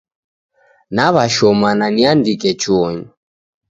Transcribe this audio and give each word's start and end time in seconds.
Naw'ashoma 0.95 1.69
na 1.79 1.87
niandike 1.95 2.51
chuonyi. 2.61 3.05